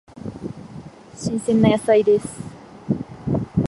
[1.15, 2.27] 新鮮な野菜です。